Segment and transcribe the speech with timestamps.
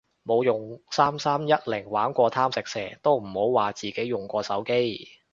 [0.25, 5.07] 冇用三三一零玩過貪食蛇都唔好話自己用過手機